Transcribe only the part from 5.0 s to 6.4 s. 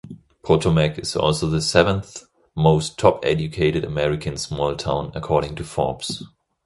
according to Forbes.